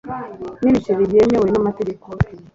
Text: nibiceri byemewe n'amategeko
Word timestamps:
nibiceri 0.61 1.01
byemewe 1.09 1.47
n'amategeko 1.51 2.05